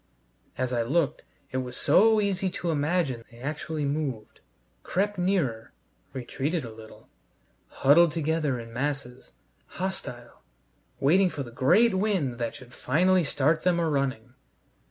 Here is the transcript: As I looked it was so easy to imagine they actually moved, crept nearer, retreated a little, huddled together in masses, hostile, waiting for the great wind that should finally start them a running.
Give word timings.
As 0.57 0.73
I 0.73 0.81
looked 0.81 1.21
it 1.51 1.57
was 1.57 1.77
so 1.77 2.19
easy 2.19 2.49
to 2.49 2.71
imagine 2.71 3.23
they 3.29 3.37
actually 3.37 3.85
moved, 3.85 4.39
crept 4.81 5.19
nearer, 5.19 5.73
retreated 6.11 6.65
a 6.65 6.73
little, 6.73 7.07
huddled 7.67 8.11
together 8.11 8.59
in 8.59 8.73
masses, 8.73 9.33
hostile, 9.77 10.41
waiting 10.99 11.29
for 11.29 11.43
the 11.43 11.51
great 11.51 11.93
wind 11.93 12.39
that 12.39 12.55
should 12.55 12.73
finally 12.73 13.23
start 13.23 13.61
them 13.61 13.79
a 13.79 13.87
running. 13.87 14.33